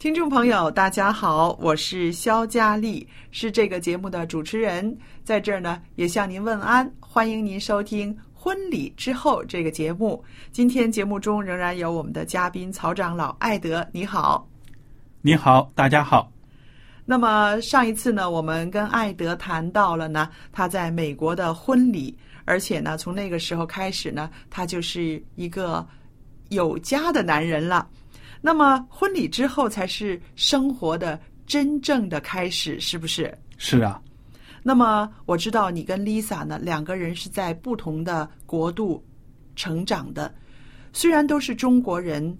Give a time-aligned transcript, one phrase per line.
[0.00, 10.24] 听众朋友，大家好，我是肖佳丽，是这个节目的主持人，在这儿呢也向您问安，欢迎您收听《婚礼之后》这个节目。
[10.52, 14.48] 今天节目中仍然有我们的嘉宾曹长老艾德，你好。
[15.20, 16.32] 你好，大家好。
[17.04, 25.86] 那么上一次呢，我们跟艾德谈到了呢他在美国的婚礼，而且呢从那个时候开始呢，他就是一个
[26.48, 27.86] 有家的男人了。
[28.40, 33.36] 那么婚礼之后才是生活的真正的开始，是不是？
[33.58, 34.00] 是啊，
[34.62, 39.04] 那么我知道你跟 Lisa 呢两个人是在不同的国度
[39.54, 40.32] 成长的，
[40.92, 42.36] 虽然都是中国人，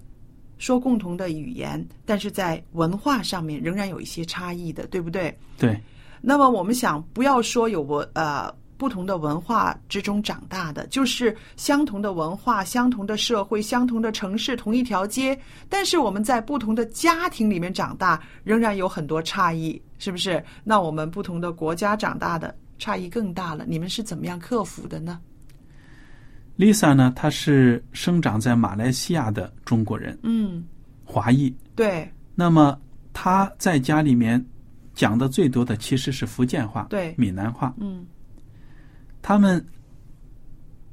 [0.56, 5.36] 说共同的语言，但是在文化上面仍然有一些差异的，对不对？
[5.58, 5.78] 对，
[6.22, 8.50] 那么我们想，不要说有文呃
[8.80, 20.42] 不同的文化之中长大的，就是相同的文化、相同的社会、相同的城市、同一条街，但是我们在不同的家庭里面长大，仍然有很多差异，是不是？
[20.64, 25.20] 那我们不同的国家长大的差异更大了，你们是怎么样克服的呢
[26.56, 30.64] ？Lisa 呢，她是生长在马来西亚的中国人，嗯，
[31.04, 31.54] 华裔。
[31.76, 32.80] 对那么
[33.12, 34.42] 她在家里面
[34.94, 37.74] 讲的最多的其实是福建话，对闽南话。
[37.78, 38.06] 嗯
[39.22, 39.64] 他们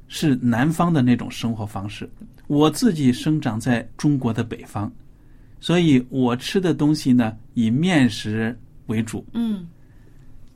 [0.08, 2.08] 是南方的那种生活方式。
[2.46, 4.90] 我自己生长在中国的北方，
[5.60, 9.26] 所以我吃的东西呢以面食为主。
[9.34, 9.68] 嗯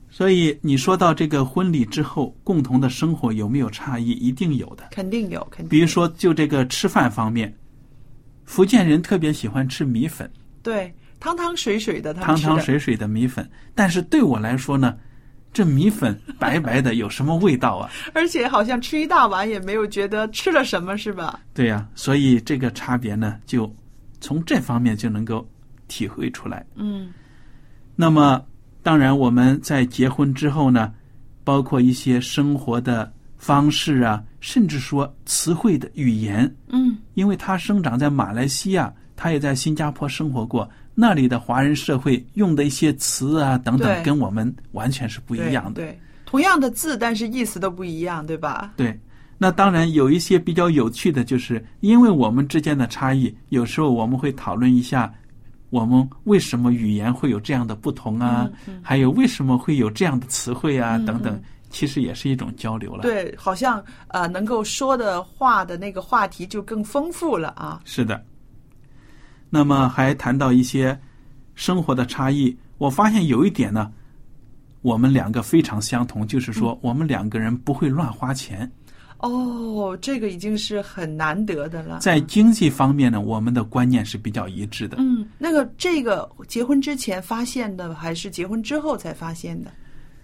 [0.09, 4.11] 所以你说到这个婚礼之后共同的生活有没有差异？
[4.11, 4.89] 一定有的。
[4.91, 5.69] 肯定有，肯定。
[5.69, 7.51] 比如说，就这个吃饭方面，
[8.45, 10.29] 福建人特别喜欢吃米粉，
[10.61, 13.49] 对汤汤水水的，汤汤水水的米粉。
[13.73, 14.95] 但是对我来说呢，
[15.53, 17.89] 这米粉白白的，有什么味道啊？
[18.13, 21.39] 而且好像吃一大碗也没有觉得吃了什么，是吧？
[21.53, 23.71] 对呀、所以这个差别呢，就
[24.19, 25.47] 从这方面就能够
[25.87, 26.65] 体会出来。
[26.75, 27.13] 嗯
[27.95, 28.43] 那么，
[28.81, 30.91] 当然我们在结婚之后呢，
[31.43, 45.81] 包括一些生活的方式啊，甚至说词汇的语言，嗯因为他生长在马来西亚，他也在新加坡生活过，那里的华人社会用的一些词啊等等，跟我们完全是不一样的。
[45.81, 48.73] 对对，同样的字，但是意思都不一样，对吧？
[48.75, 48.99] 对，
[49.37, 55.11] 那当然有一些比较有趣的，就是因为我们之间的差异，有时候我们会讨论一下，
[55.71, 58.47] 我们为什么语言会有这样的不同啊？
[58.81, 60.97] 还有为什么会有这样的词汇啊？
[60.99, 67.81] 等等，其实也是一种交流了。，对，好像呃，能够说的话的那个话题就更丰富了啊。
[67.83, 68.23] 是的。
[69.55, 70.99] 那么还谈到一些
[71.53, 73.91] 生活的差异，我发现有一点呢，
[74.81, 78.67] 我们两个非常相同，就是说我们两个人不会乱花钱。
[79.19, 81.99] 哦，这个已经是很难得的了。
[81.99, 84.97] 在经济方面呢，我们的观念是比较一致的。
[84.99, 89.71] 嗯，那个这个结婚之前发现的，还是结婚之后才发现的？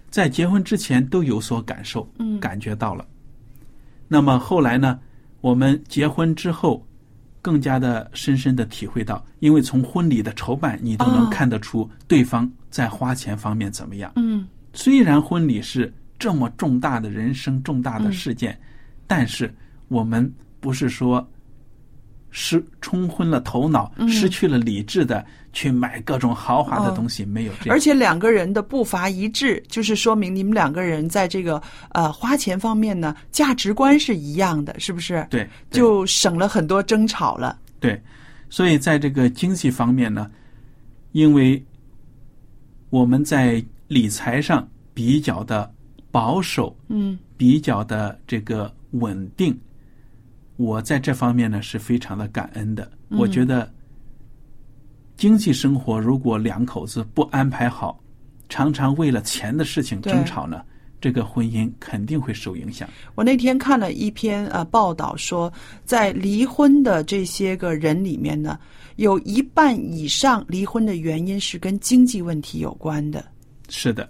[0.10, 3.06] 在结婚之前都有所感受，嗯感觉到了。
[4.08, 5.00] 那么后来呢，
[5.42, 6.84] 我们结婚之后，
[7.42, 11.30] 更加的深深的体会到，因为从婚礼的筹办，你都能哦。
[11.32, 14.12] 看得出对方在花钱方面怎么样。
[14.16, 14.48] 嗯。
[14.74, 18.58] 虽然婚礼是这么重大的人生重大的事件，
[19.08, 19.54] 但是
[19.88, 21.28] 我们不是说
[22.31, 27.76] 失冲昏了头脑、失去了理智的去买各种豪华的东西，没有这样。
[27.76, 35.26] 而且两个人的步伐一致，就是说明你们两个人在这个呃花钱方面呢，价值观是一样的，是不是？
[35.30, 37.58] 对，对就省了很多争吵了。
[37.80, 38.00] 对，
[38.50, 40.30] 所以在这个经济方面呢，
[41.14, 41.64] 因为
[42.90, 45.72] 我们在理财上比较的
[46.12, 49.58] 保守，嗯比较的这个稳定，
[50.60, 52.92] 我在这方面呢是非常的感恩的。
[53.12, 53.72] 我觉得
[55.16, 57.98] 经济生活如果两口子不安排好，
[58.50, 60.62] 常常为了钱的事情争吵呢，
[61.00, 62.90] 这个婚姻肯定会受影响。
[63.16, 65.52] 我那天看了一篇呃报道说，
[65.86, 68.60] 在离婚的这些个人里面呢，
[68.98, 73.24] 有一半以上离婚的原因是跟经济问题有关的。
[73.70, 74.10] 是的，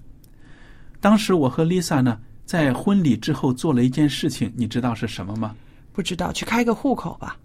[0.99, 5.55] 当时我和 Lisa 呢，在婚礼之后做了一件事情，你知道是什么吗？
[5.99, 7.37] 不知道去开个户口吧？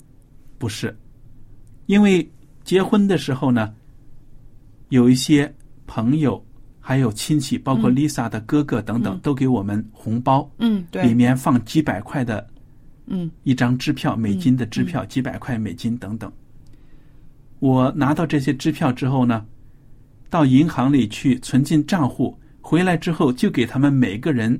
[0.58, 0.96] 不是，
[1.86, 2.24] 因为
[2.62, 3.74] 结婚的时候呢，
[4.90, 5.52] 有一些
[5.88, 6.40] 朋友
[6.78, 11.02] 还有亲戚，包括 Lisa 的哥哥等等，都给我们红包，嗯，对。
[11.02, 12.48] 里，面放几百块的
[13.06, 13.28] 嗯。
[13.42, 16.32] 一张支票，美金的支票，几百块美金等等。
[17.58, 19.44] 我拿到这些支票之后呢，
[20.30, 24.56] 到银行里去存进账户，回来之后就给他们每个人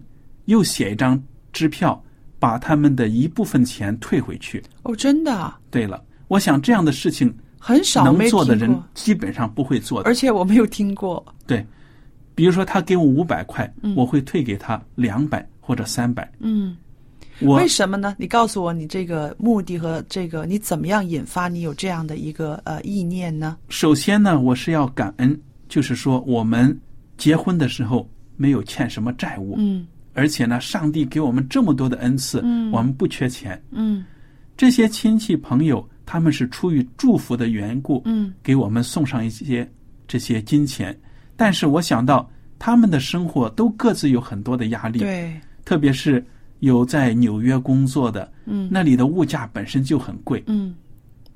[0.47, 2.02] 又写一张支票，
[2.44, 4.62] 把他们的一部分钱退回去。
[4.82, 10.11] 哦，真的啊对了，我想这样的事情很少能做的人，基本上不会做的。
[10.11, 11.25] 而且我没有听过。
[11.46, 11.67] 对，
[12.35, 16.31] 比如说他给我五百块，我会退给他两百或者三百。
[16.38, 16.76] 嗯，
[17.41, 18.14] 我为什么呢？
[18.19, 23.56] 你告诉我你这个目的和这个你怎么样引发你有这样的一个呃意念呢？
[23.70, 26.79] 首先呢，我是要感恩，就是说我们
[27.17, 28.06] 结婚的时候
[28.37, 32.70] 没有欠什么债务，嗯而且呢，上帝给我们这么多的恩赐，嗯。
[32.72, 33.61] 我们不缺钱。
[33.70, 34.05] 嗯。
[34.56, 38.32] 这些亲戚朋友，他们是出于祝福的缘故，嗯。
[38.43, 39.69] 给我们送上一些
[40.06, 40.96] 这些金钱。
[41.37, 46.25] 但是我想到他们的生活都各自有很多的压力，对，特别是
[46.61, 48.69] 有在纽约工作的，嗯。
[48.70, 50.75] 那里的物价本身就很贵，嗯。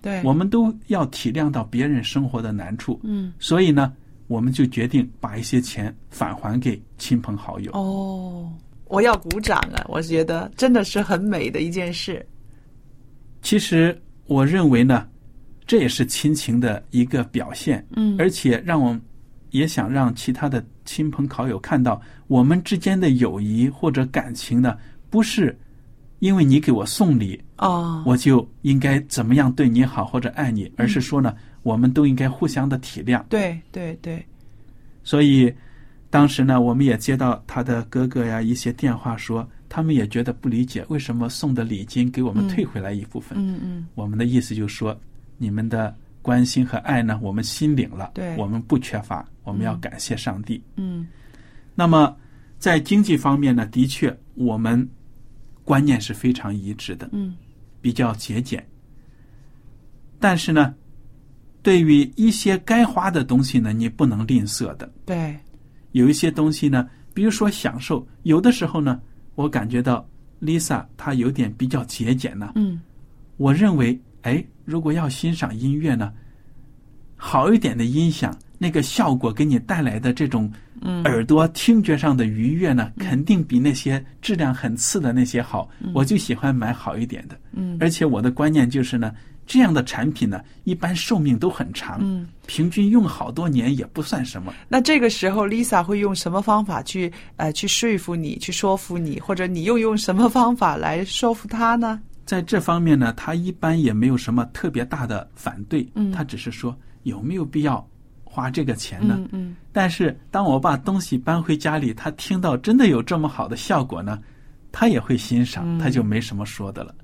[0.00, 3.32] 对，我们都要体谅到别人生活的难处，嗯。
[3.40, 3.92] 所以呢，
[4.28, 7.72] 我们就决定把一些钱返还给亲朋好友。
[7.72, 8.48] 哦，
[8.88, 9.85] 我要鼓掌啊！
[9.88, 12.25] 我觉得真的是很美的一件事。
[13.43, 13.96] 其实
[14.26, 15.06] 我认为呢，
[15.67, 18.99] 这也是亲情的一个表现，嗯而且让我
[19.50, 24.76] 也想让其他的亲朋好友看到，我们之间的友谊或者感情呢，
[25.08, 25.56] 不是
[26.19, 33.23] 因为你给我送礼，哦，我就应该怎么样对你好或者爱你，而是说呢，我们都应该互相的体谅。
[33.29, 34.25] 对对对，
[35.05, 35.55] 所以
[36.10, 43.38] 当时呢，我们也接到他的哥哥呀一些电话说，他们也觉得不理解，为什么送的礼金给我们退回来一部分？
[43.38, 44.99] 嗯嗯我们的意思就是说，
[45.37, 50.62] 你们的关心和爱呢，我们心领了，对我们不缺乏，我们要感谢上帝。
[50.76, 51.06] 嗯
[51.75, 52.16] 那么
[52.58, 54.88] 在经济方面呢，的确我们
[55.62, 57.37] 观念是非常一致的，嗯
[57.81, 58.66] 比较节俭。
[60.19, 60.75] 但是呢，
[61.62, 64.90] 对于一些该花的东西呢，你不能吝啬的。
[65.06, 65.38] 对，
[65.93, 69.00] 有一些东西呢，比如说享受，有的时候呢，
[69.35, 70.06] 我感觉到
[70.40, 72.52] Lisa 她有点比较节俭呢。
[72.55, 72.81] 嗯。
[73.37, 76.12] 我认为，哎，如果要欣赏音乐呢，
[77.17, 81.02] 好一点的音响，那个效果给你带来的这种嗯。
[81.04, 85.68] 耳朵听觉上的愉悦呢，肯定比那些质量很次的那些好。
[85.95, 87.76] 我就喜欢买好一点的，嗯。
[87.80, 89.14] 而且我的观念就是呢，
[89.49, 92.28] 这样的产品呢，一般寿命都很长，嗯。
[92.47, 94.52] 平均用好多年也不算什么。
[94.69, 102.00] 那这个时候，Lisa 会用什么方法去呃去说服你，去说服你，或者你又用什么方法来说服他呢？
[102.25, 107.87] 在这方面呢，他一般也没有什么特别大的反对，嗯他只是说有没有必要
[108.25, 109.17] 花这个钱呢？
[109.19, 114.19] 嗯嗯但是当我把东西搬回家里，他听到真的有这么好的效果呢，
[114.73, 116.95] 他也会欣赏，嗯他就没什么说的了。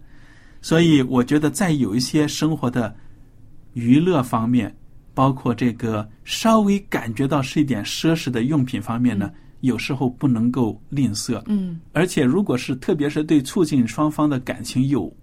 [0.64, 2.97] 所以我觉得在有一些生活的
[3.75, 4.75] 娱乐方面，
[5.12, 9.30] 包括这个稍微感觉到是一点奢侈的用品方面呢，
[9.61, 11.42] 有时候不能够吝啬。
[11.44, 15.14] 嗯而且，如果是特别是对促进双方的感情有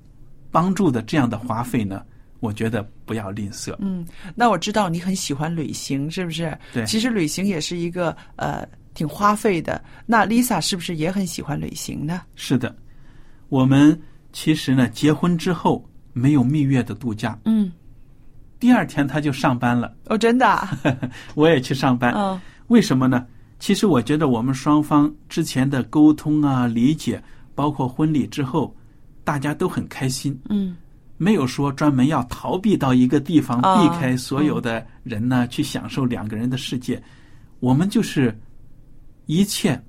[0.51, 2.05] 帮助的这样的花费呢，
[2.39, 3.75] 我觉得不要吝啬。
[3.79, 4.05] 嗯。
[4.35, 6.55] 那我知道你很喜欢旅行，是不是？
[6.71, 9.83] 对其实旅行也是一个呃挺花费的。
[10.05, 12.21] 那 Lisa 是不是也很喜欢旅行呢？
[12.35, 12.75] 是的，
[13.49, 13.99] 我们
[14.33, 15.83] 其实呢，结婚之后
[16.13, 17.71] 没有蜜月的度假，嗯。
[18.59, 20.77] 第二天他就上班了，哦，真的、啊？
[21.33, 22.13] 我也去上班。
[22.13, 23.25] 嗯为什么呢？
[23.59, 27.21] 其实我觉得我们双方之前的沟通啊、理解，
[27.53, 28.73] 包括婚礼之后，
[29.23, 30.39] 大家都很开心。
[30.49, 30.77] 嗯
[31.17, 37.01] 没有说专门要逃避到一个地方，啊避开所有的人呢，去享受两个人的世界。
[37.59, 38.35] 我们就是
[39.25, 39.79] 一切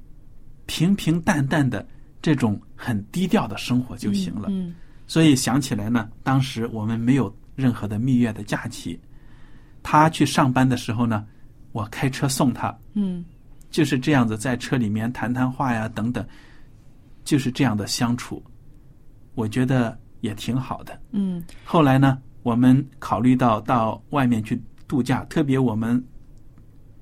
[0.67, 1.87] 平平淡淡的
[2.23, 4.49] 这种很低调的生活就行了。
[4.51, 4.75] 嗯
[5.09, 8.99] 所以想起来呢，当时我们没有任何的蜜月的假期。
[9.83, 11.27] 他去上班的时候呢，
[11.73, 13.23] 我开车送他，嗯
[13.69, 16.25] 就是这样子在车里面谈谈话呀，等等，
[17.25, 18.43] 就是这样的相处，
[19.35, 20.99] 我觉得也挺好的。
[21.11, 26.03] 嗯后来呢，我们考虑到到外面去度假，特别我们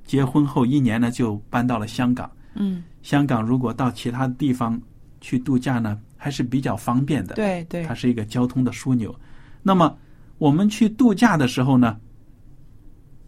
[0.05, 2.29] 结婚后一年呢，就搬到了香港。
[2.55, 4.81] 嗯，香港如果到其他地方
[5.21, 7.35] 去度假呢，还是比较方便的。
[7.35, 9.15] 对对它，是一个交通的枢纽。
[9.63, 9.97] 那么
[10.39, 11.99] 我们去度假的时候呢，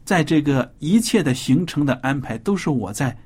[0.05, 3.17] 在这个一切的行程的安排都是我在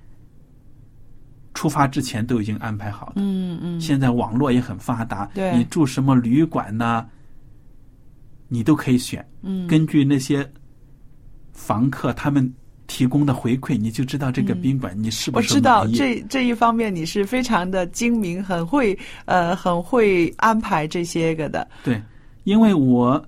[1.54, 3.14] 出发之前都已经安排好的。
[3.16, 7.08] 嗯嗯现在网络也很发达，对你住什么旅馆呢、
[8.48, 9.26] 你都可以选。
[9.42, 10.46] 嗯根据那些
[11.52, 12.52] 房客他们
[12.86, 21.66] 提供的回馈，你就知道这个宾馆你是不是嗯我知道这这一方面你是非常的精明，很会呃很会安排这些个的。
[21.82, 22.00] 对，
[22.44, 23.24] 因为我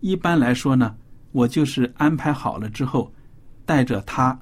[0.00, 0.94] 一般来说呢，
[1.32, 3.12] 我就是安排好了之后，
[3.64, 4.38] 带着他。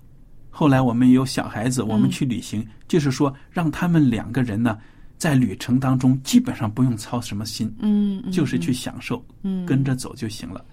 [0.52, 4.76] 后来我们有小孩子，我们去旅行，就是说让他们两个人呢，
[5.16, 10.64] 在旅程当中基本上不用操什么心，嗯，嗯就是去享受，嗯跟着走就行了。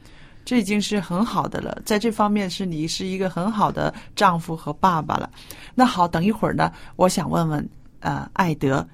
[0.47, 5.29] 这已经是很好的了，在这方面是你是一个很好的丈夫和爸爸了。
[5.75, 8.87] 那好，等一会儿呢，我想问问呃，艾德，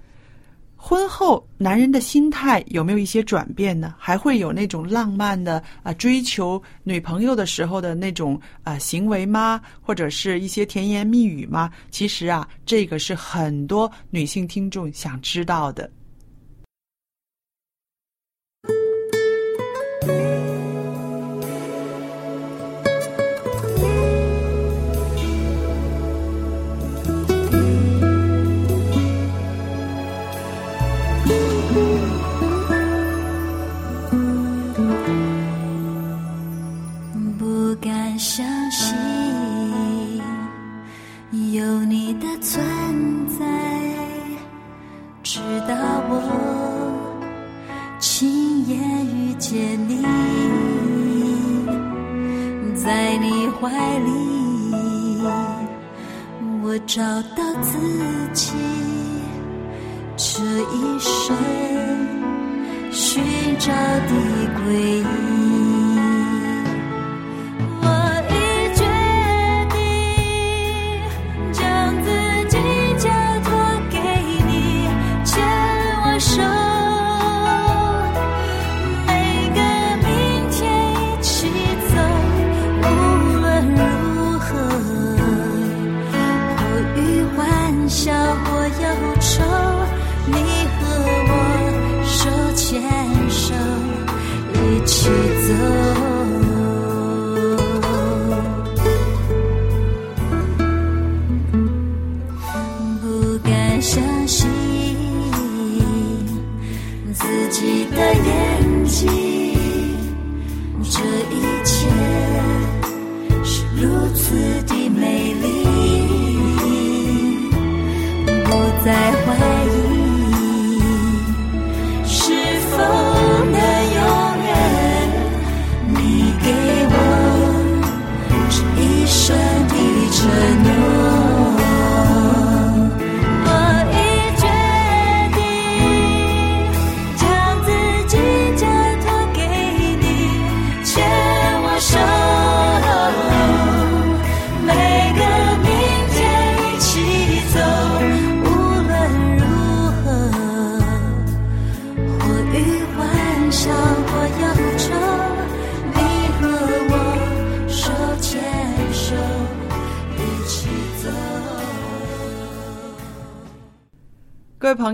[0.76, 3.94] 婚后男人的心态有没有一些转变呢？
[4.00, 9.62] 还会有那种浪漫的啊、追求女朋友的时候的那种啊、行为吗？
[9.80, 11.70] 或者是一些甜言蜜语吗？
[11.92, 15.88] 其实啊，这个是很多女性听众想知道的。
[53.64, 55.22] 怀里，
[56.62, 57.02] 我找
[57.34, 57.78] 到自
[58.34, 58.52] 己，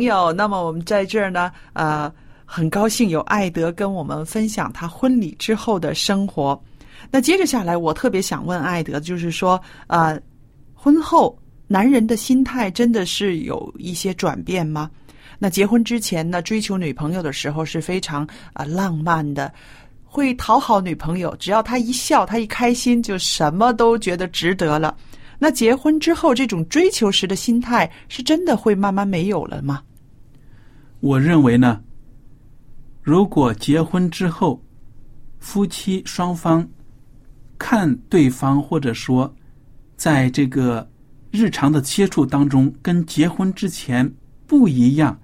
[0.09, 2.11] 友，那么我们在这儿呢，呃，
[2.45, 6.59] 很高兴有艾德跟我们分享他婚礼之后的生活。
[7.11, 10.19] 那接着下来，我特别想问艾德，就是说，呃，
[10.73, 11.37] 婚后
[11.67, 14.89] 男人的心态真的是有一些转变吗？
[15.37, 19.53] 那结婚之前呢，追求女朋友的时候是非常啊、浪漫的，
[20.03, 24.97] 会讨好女朋友，只要她一笑，她一开心，就什么都觉得值得了。
[25.41, 29.81] 那结婚之后，这种追求时的心态是真的会慢慢没有了吗？
[31.00, 31.82] 我认为呢，
[33.01, 34.62] 如果结婚之后
[35.39, 36.68] 夫妻双方
[37.58, 39.34] 看对方，或者说
[39.96, 40.88] 在这个
[41.32, 44.10] 日常的接触当中，跟结婚之前
[44.46, 45.18] 不一样，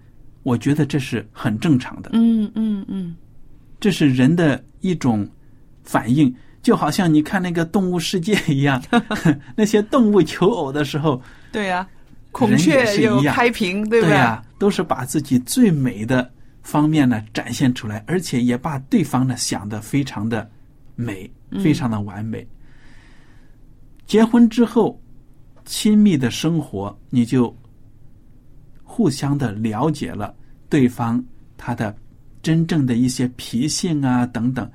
[0.44, 2.10] 我觉得这是很正常的。
[2.14, 3.16] 嗯嗯嗯，
[3.80, 5.28] 这是人的一种
[5.84, 8.82] 反应，就好像你看那个动物世界一样，
[9.56, 11.88] 那些动物求偶的时候，对呀、
[12.36, 16.30] 孔雀有开屏，对不对呀、都是把自己最美的
[16.62, 20.52] 方面呢展现出来，而且也把对方呢想的非常的
[20.96, 21.32] 美，
[21.64, 22.46] 非常的完美。
[24.06, 25.02] 结婚之后，
[25.64, 27.56] 亲密的生活，你就
[28.84, 30.36] 互相的了解了
[30.68, 31.24] 对方
[31.56, 31.96] 他的
[32.44, 34.70] 真正的一些脾性啊等等。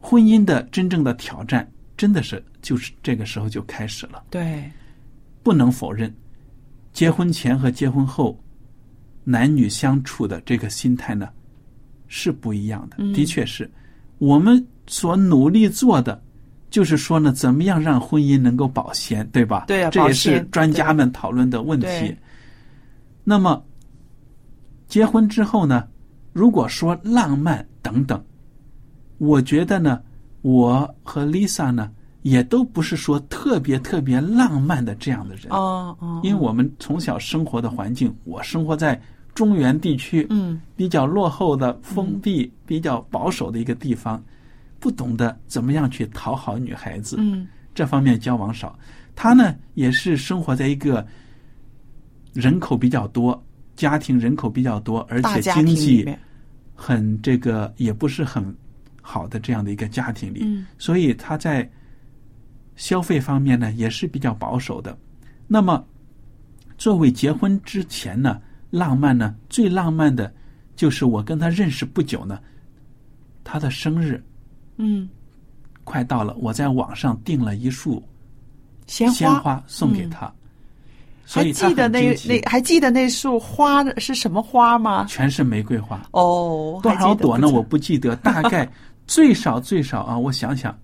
[0.00, 4.24] 婚姻的真正的挑战，真的是就是这个时候就开始了。
[4.30, 4.64] 对，
[5.44, 6.12] 不能否认，
[6.92, 8.36] 结婚前和结婚后
[9.22, 11.28] 男女相处的这个心态呢
[12.08, 12.96] 是不一样的。
[13.12, 13.70] 的确是，
[14.18, 16.20] 我们所努力做的，
[16.70, 19.66] 就是说呢，怎么样让婚姻能够保鲜，对吧？
[19.68, 22.16] 对啊这也是专家们讨论的问题。
[23.22, 23.64] 那么，
[24.88, 25.86] 结婚之后呢，
[26.32, 28.22] 如果说浪漫等等，
[29.18, 30.02] 我觉得呢，
[30.42, 31.90] 我和 Lisa 呢，
[32.24, 35.44] 也都不是说特别特别浪漫的这样的人。
[35.50, 38.98] 哦哦，因为我们从小生活的环境，我生活在
[39.34, 44.24] 中原地区，嗯，比较落后的、封闭、比较保守的一个地方，
[44.80, 47.46] 不懂得怎么样去讨好女孩子，嗯。
[47.74, 48.78] 这方面交往少。
[49.14, 51.06] 他呢，也是生活在一个
[52.32, 53.44] 人口比较多、
[53.76, 56.08] 家庭人口比较多，而且经济，
[56.74, 58.56] 很这个也不是很
[59.02, 60.64] 好的这样的一个家庭里，嗯。
[60.78, 61.68] 所以他在
[62.76, 64.96] 消费方面呢也是比较保守的。
[65.46, 65.84] 那么，
[66.76, 68.40] 作为结婚之前呢，
[68.70, 70.32] 浪漫呢最浪漫的，
[70.74, 72.38] 就是我跟他认识不久呢，
[73.44, 74.22] 他的生日。
[74.76, 75.08] 嗯，
[75.84, 78.02] 快到了，我在网上订了一束
[78.86, 80.32] 鲜鲜花送给他，
[81.24, 85.04] 所还以他记得那那还记得那束花的是什么花吗？
[85.08, 87.46] 全是玫瑰花，哦，多少朵呢？
[87.52, 88.68] 我不记得，大概
[89.06, 90.76] 最少最少啊，我想想，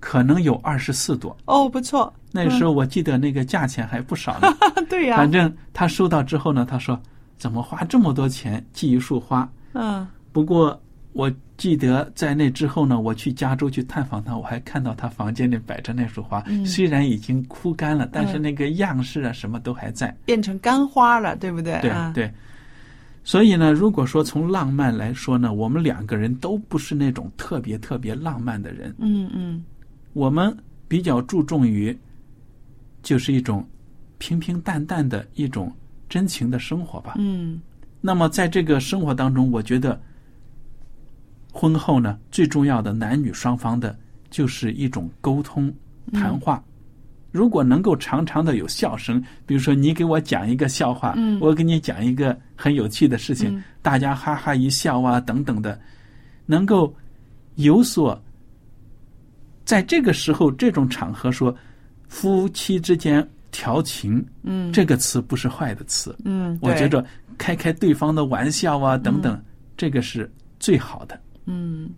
[0.00, 1.36] 可能有二十四朵。
[1.46, 4.48] 哦，不错，那个时候我记得那个价钱还不少呢。
[4.88, 7.00] 对呀、反正他收到之后呢，他说
[7.36, 9.50] 怎么花这么多钱寄一束花？
[9.74, 10.80] 嗯不过
[11.12, 20.14] 我记得在那之后呢，我去加州去探访他，我还看到他房间里摆着那束花，嗯虽然已经枯干了，但是那个样式啊什么都还在。
[20.24, 21.80] 变成干花了，对不对？
[21.80, 22.32] 对啊、对。
[23.24, 29.62] 所以呢，如果说从浪漫来说呢，我们两个人都不是那种特别特别浪漫的人，嗯嗯
[30.18, 30.52] 我们
[30.88, 31.96] 比较注重于，
[33.04, 33.64] 就是一种
[34.18, 35.72] 平平淡淡的一种
[36.08, 37.14] 真情的生活吧。
[37.18, 37.60] 嗯
[38.00, 40.00] 那么在这个生活当中，我觉得
[41.52, 43.96] 婚后呢，最重要的男女双方的
[44.28, 45.72] 就是一种沟通
[46.12, 46.60] 谈话。
[47.30, 55.80] 如果能够常常的有笑声，比如说你给我讲一个笑话，嗯我给你讲一个很有趣的事情，嗯大家哈哈一笑啊，等等的，
[56.44, 56.92] 能够
[57.54, 58.20] 有所
[59.68, 61.54] 在这个时候这种场合说
[62.08, 67.04] 夫妻之间调情，嗯，这个词不是坏的词，嗯，我觉着
[67.36, 69.38] 开开对方的玩笑啊，等等，
[69.76, 71.20] 这个是最好的。
[71.44, 71.90] 嗯，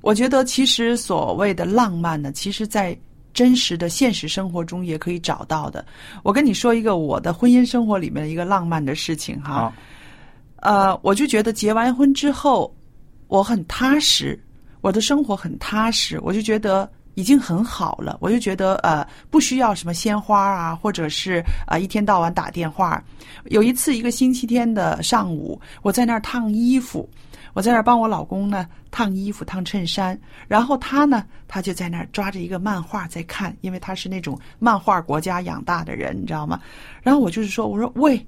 [0.00, 2.98] 我觉得其实所谓的浪漫呢，其实在
[3.34, 5.84] 真实的现实生活中也可以找到的。
[6.22, 9.70] 我跟你说一个我的婚姻生活里面的一个浪漫的事情哈。
[10.62, 12.74] 呃，我就觉得结完婚之后，
[13.26, 14.42] 我很踏实，
[14.88, 18.16] 我的生活很踏实，我就觉得已经很好了。
[18.22, 23.04] 我就觉得呃，不需要什么鲜花啊，或者是啊、一天到晚打电话。
[23.50, 27.06] 有一次，一个星期天的上午，我在那儿烫衣服，
[27.52, 36.58] 我在那儿帮我老公呢烫衣服、烫衬衫，然后他呢，他就在那儿抓着一个漫画在看，因为他是那种漫画国家养大的人，你知道吗？
[37.02, 38.26] 然后我就是说，我说喂。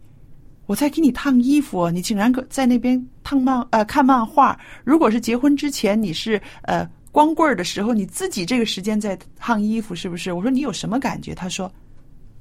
[0.70, 4.56] 我在给你烫衣服，你竟然搁在那边烫漫呃看漫画。
[4.84, 10.32] 如果是结婚之前你是呃光棍儿的时候，你自己这个时间在烫衣服，是不是？
[10.32, 11.34] 我说你有什么感觉？
[11.34, 11.68] 他说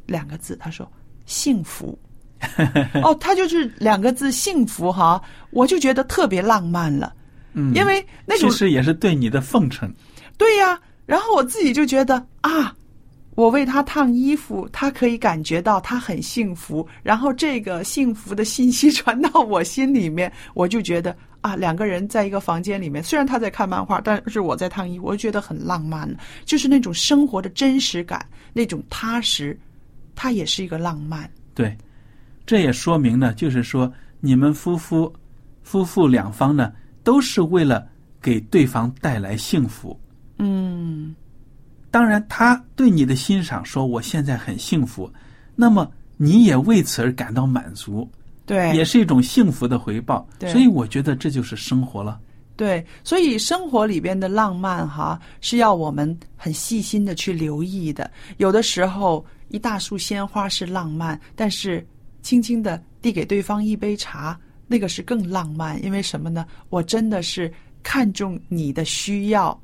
[0.05, 0.87] 两个字，他说
[1.25, 1.97] 幸福。
[3.01, 7.11] 哦，他就是两个字幸福哈，我就觉得特别浪漫了，
[7.53, 9.91] 嗯，因为那种其实也是对你的奉承。
[10.37, 12.75] 对呀、然后我自己就觉得啊，
[13.39, 29.57] 我为他烫衣服，他可以感觉到他很幸福，然后这个幸福的信息传到我心里面，我就觉得啊，两个人在一个房间里面，虽然他在看漫画，但是我在烫衣服，我就觉得很浪漫，就是那种生活的真实感，那种踏实，
[30.15, 31.31] 它也是一个浪漫。
[31.55, 31.73] 对，
[32.45, 35.13] 这也说明呢，就是说你们夫妇
[35.63, 36.73] 夫妇两方呢，
[37.05, 37.87] 都是为了
[38.21, 39.97] 给对方带来幸福。
[40.39, 41.15] 嗯
[41.91, 45.11] 当然，他对你的欣赏说我现在很幸福，
[45.55, 48.09] 那么你也为此而感到满足，
[48.45, 50.27] 对，也是一种幸福的回报。
[50.37, 52.19] 对所以我觉得这就是生活了。
[52.55, 58.11] 对，所以生活里边的浪漫哈，是要我们很细心的去留意的。
[58.35, 61.87] 有的时候，一大束鲜花是浪漫，但是
[62.21, 65.81] 轻轻的递给对方一杯茶，那个是更浪漫。
[65.83, 66.45] 因为什么呢？
[66.69, 67.49] 我真的是
[67.81, 69.57] 看重你的需要，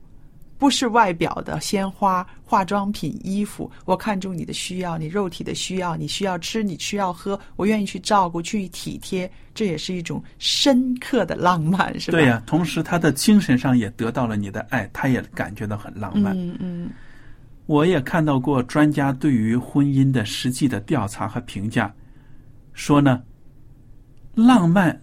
[0.57, 3.69] 不是外表的鲜花、化妆品、衣服。
[3.85, 12.17] 我看中你的需要，你肉体的需要，你需要吃，你需要喝，我愿意去照顾、去体贴，这也是一种深刻的浪漫，是吧？
[12.17, 16.33] 对呀、同时他的精神上也得到了你的爱，他也感觉到很浪漫。
[16.37, 16.89] 嗯嗯
[17.65, 21.91] 我也看到过专家对于婚姻的实际的调查和评价，
[22.73, 23.23] 说呢，
[24.35, 25.01] 浪漫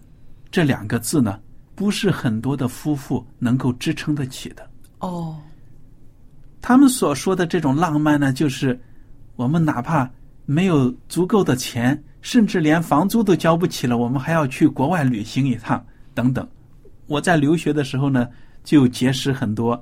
[0.49, 1.39] 这两个字呢，
[1.75, 4.65] 不是很多的夫妇能够支撑得起的。
[5.03, 5.35] 哦，
[6.61, 8.79] 他们所说的这种浪漫呢，就是
[9.35, 10.09] 我们哪怕
[10.45, 16.47] 没有足够的钱，甚至连房租都交不起了，我们还要去国外旅行一趟，等等。
[17.07, 18.29] 我在留学的时候呢，
[18.63, 19.81] 就结识很多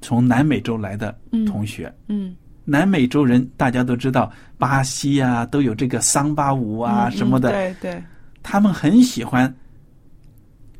[0.00, 1.14] 从南美洲来的
[1.46, 1.94] 同学。
[2.08, 2.34] 嗯
[2.66, 8.02] 南美洲人大家都知道，巴西啊都有这个桑巴舞啊嗯什么的，嗯对对
[8.42, 9.54] 他们很喜欢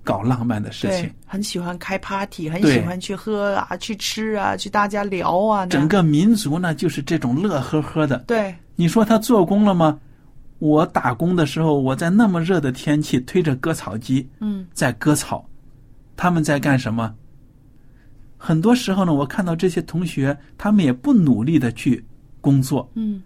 [0.05, 8.19] 搞浪漫的事情。，很喜欢开 party，很喜欢去喝啊，去吃啊，去大家聊啊，整个民族呢，就是这种乐呵呵的。
[8.27, 9.99] 对你说他做工了吗？
[10.61, 15.45] 我打工的时候，我在那么热的天气推着割草机嗯在割草，
[16.17, 17.13] 他们在干什么？
[18.37, 22.05] 很多时候呢，我看到这些同学，他们也不努力的去
[22.41, 23.23] 工作，嗯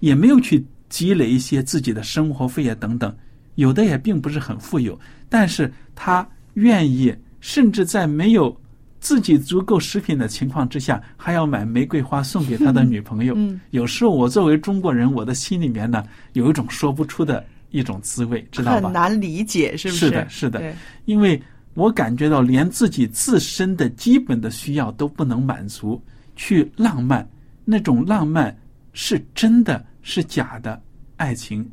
[0.00, 3.14] 也没有去积累一些自己的生活费啊等等，
[3.56, 8.54] 有的也并不是很富有，但是他愿意，甚至在没有
[9.00, 13.34] 自己足够食品的情况之下，还要买玫瑰花送给他的女朋友。
[13.36, 18.88] 嗯 有时候我作为中国人，我的心里面呢有一种说不出的一种滋味，知道吧？
[18.88, 21.40] 很难理解，是不是是的是的因为
[21.74, 26.00] 我感觉到连自己自身的基本的需要都不能满足，
[26.36, 27.26] 去浪漫，
[27.64, 28.56] 那种浪漫
[28.92, 30.80] 是真的是假的
[31.16, 31.66] 爱情，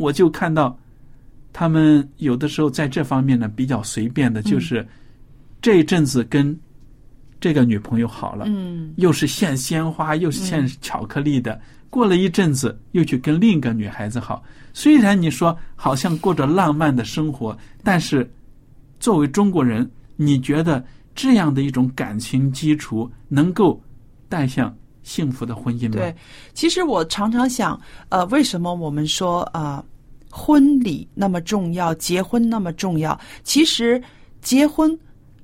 [0.00, 0.74] 我就看到
[1.52, 4.86] 他们有的时候在这方面呢比较随便的，就是
[5.60, 6.58] 这一阵子跟
[7.38, 11.60] 这个女朋友好了，嗯又是献鲜花，又是献巧克力的。
[11.90, 14.42] 过了一阵子，又去跟另一个女孩子好。
[14.72, 18.26] 虽然你说好像过着浪漫的生活，但是
[18.98, 20.82] 作为中国人，你觉得
[21.14, 23.78] 这样的一种感情基础能够
[24.30, 25.96] 带向幸福的婚姻吗？
[25.96, 26.14] 对，
[26.54, 29.82] 其实我常常想，呃，为什么我们说呃，
[30.30, 33.18] 婚礼那么重要，结婚那么重要？
[33.42, 34.02] 其实
[34.42, 34.96] 结婚、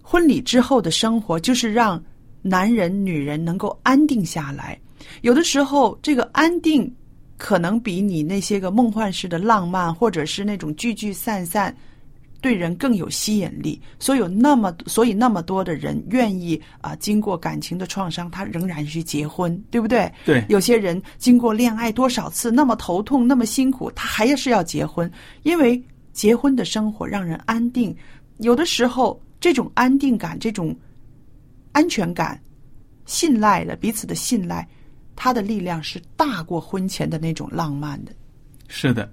[0.02, 2.02] 婚礼之后的生活，就是让
[2.42, 4.78] 男人、女人能够安定下来。
[5.22, 6.94] 有的时候，这个安定
[7.36, 11.74] 可能比你那些个梦幻式的浪漫，或者是那种聚聚散散，
[12.46, 13.80] 对人更有吸引力。
[13.98, 20.08] 所以有那么所以那么多的人愿意啊、经过感情的创伤，他仍然去结婚，对不对？
[20.24, 25.10] 对有些人经过恋爱多少次，那么头痛，那么辛苦，他还是要结婚，
[25.42, 25.82] 因为
[26.12, 27.96] 结婚的生活让人安定。
[28.38, 30.72] 有的时候，这种安定感、这种
[31.72, 32.40] 安全感、
[33.06, 34.64] 信赖的彼此的信赖，
[35.16, 38.12] 它的力量是大过婚前的那种浪漫的。
[38.68, 39.10] 是的，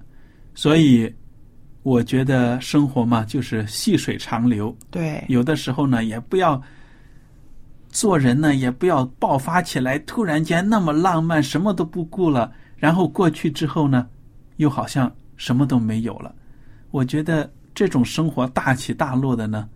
[0.54, 1.12] 所以
[1.84, 4.76] 我觉得生活嘛，就是细水长流。
[4.90, 6.62] 对，有的时候呢，也不要
[7.90, 14.08] 做人呢，也不要爆发起来，突然间那么浪漫，什么都不顾了，然后过去之后呢，
[14.56, 16.34] 又好像什么都没有了。
[16.92, 19.68] 我觉得这种生活大起大落的呢，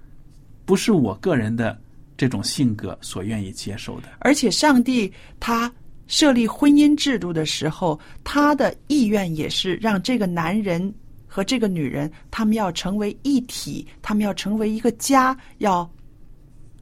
[0.65, 1.77] 不是我个人的
[2.15, 4.07] 这种性格所愿意接受的。
[4.19, 5.71] 而且上帝他
[6.07, 10.93] 设立婚姻制度的时候，他的意愿也是让这个男人
[11.37, 15.87] 和这个女人，他们要成为一体，他们要成为一个家，要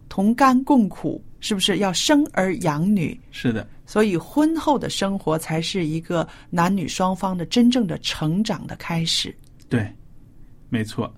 [0.07, 1.79] 同甘共苦，是不是？
[1.79, 3.19] 要生儿养女。
[3.31, 9.35] 是的，所以婚后的生活才是一个男女双方的真正的成长的开始。
[9.67, 9.93] 对，
[10.69, 11.13] 没错，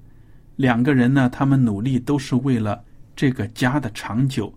[0.56, 2.84] 两个人呢，他们努力都是为了
[3.16, 4.52] 这个家的长久，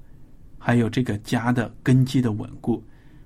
[0.56, 2.82] 还有这个家的根基的稳固。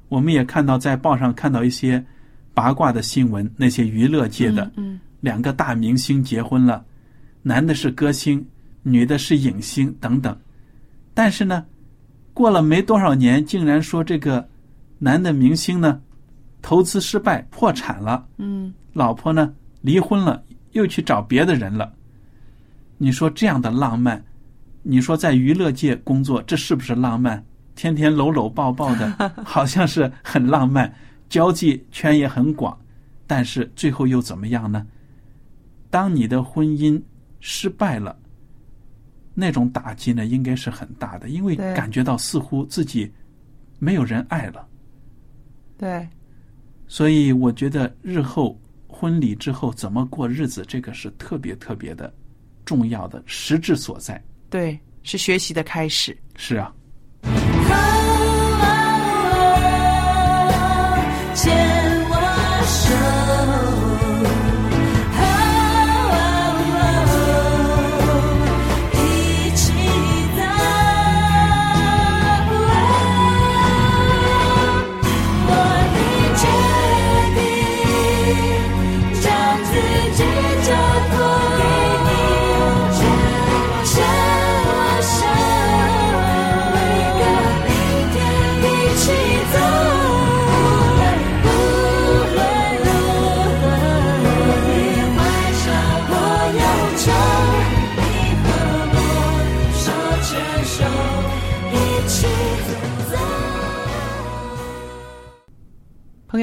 [0.09, 2.05] 我们也看到在报上看到一些
[2.53, 6.85] 八卦的新闻，那些娱乐界的、嗯两个大明星结婚了，
[7.41, 8.47] 男的是歌星，
[8.83, 10.39] 女的是影星等等。
[11.15, 11.65] 但是呢，
[12.35, 14.47] 过了没多少年，竟然说这个
[14.99, 15.99] 男的明星呢，
[16.61, 21.91] 投资失败破产了，嗯老婆呢离婚了，又去找别的人了。
[22.99, 24.23] 你说这样的浪漫，
[24.83, 27.43] 你说在娱乐界工作，这是不是浪漫？
[27.75, 29.11] 天天搂搂抱抱的，
[29.43, 30.95] 好像是很浪漫，
[31.31, 32.79] 交际圈也很广，
[33.27, 34.87] 但是最后又怎么样呢？
[35.95, 37.01] 当你的婚姻
[37.39, 38.19] 失败了，
[39.33, 43.09] 那种打击呢，应该是很大的，因为感觉到似乎自己
[43.79, 44.67] 没有人爱了。
[45.79, 46.09] 对，
[46.89, 52.13] 所以我觉得日后婚礼之后怎么过日子，这个是特别特别的
[52.65, 54.21] 重要的实质所在。
[54.51, 56.19] 对，是学习的开始。
[56.35, 56.75] 是啊，
[61.37, 61.55] 牵
[62.11, 62.17] 我
[62.67, 63.24] 手，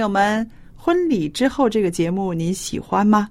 [0.02, 3.30] 友们，婚礼之后这个节目您喜欢吗？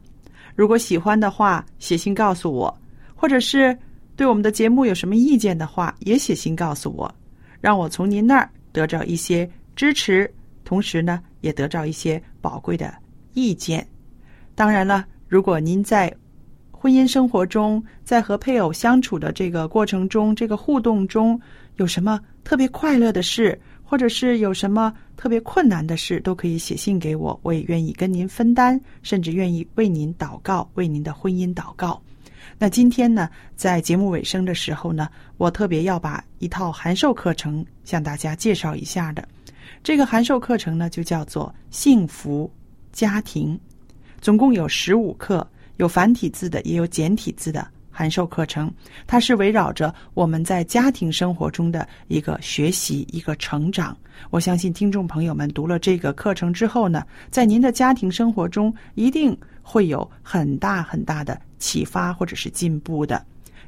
[0.55, 2.81] 如果喜欢的话，写信告诉我，
[3.15, 3.77] 或者是
[4.15, 7.13] 对我们的节目有什么意见的话，也写信告诉我，
[7.61, 10.33] 让我从您那儿得到一些支持，
[10.65, 12.95] 同时呢，也得到一些宝贵的
[13.35, 13.85] 意见。
[14.55, 16.15] 当然了，如果您在
[16.71, 21.41] 婚姻生活中，在和配偶相处的这个过程中，这个互动中
[21.77, 32.01] 有什么特别快乐的事，或者是有什么特别困难的事，都可以写信给我，我也愿意跟您分担，甚至愿意为您祷告，为您的婚姻祷告。
[32.57, 39.29] 那今天呢，在节目尾声的时候呢，我特别要把一套函授课程向大家介绍一下的。
[39.85, 42.51] 这个函授课程呢，就叫做《幸福
[42.91, 43.55] 家庭》，
[44.23, 47.69] 总共有十五课，有繁体字的，也有简体字的
[48.01, 48.73] 函授课程。
[49.07, 53.95] 它是围绕着我们在家庭生活中的一个学习、一个成长。
[54.31, 63.23] 我相信听众朋友们读了这个课程之后呢，在您的家庭生活中一定会有很大很大的启发或者是进步的。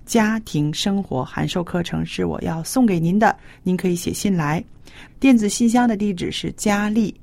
[0.06, 4.64] 家庭生活函授课程是我要送给您的，您可以写信来。
[5.20, 7.14] 电子信箱的地址是佳丽，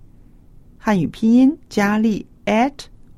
[0.78, 2.72] 汉语拼音佳丽 at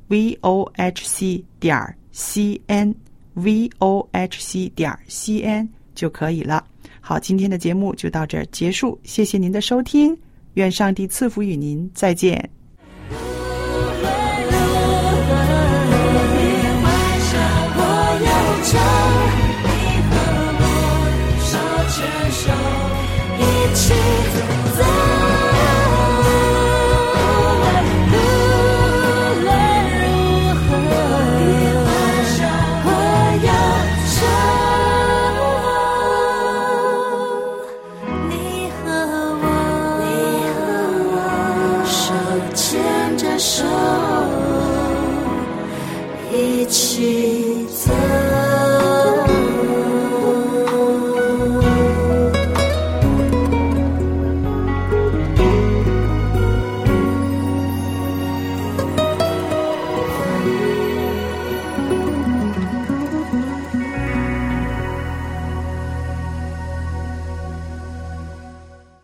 [0.07, 1.77] v o h c 点
[2.13, 2.95] c n
[3.33, 6.65] v o h c 点 c n 就可以了。
[6.99, 10.17] 好，今天的节目就到这儿结束，谢谢您的收听，
[10.53, 12.49] 愿上帝赐福与您，再见。